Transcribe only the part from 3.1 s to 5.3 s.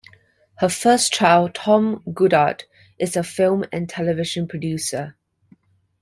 a film and television producer.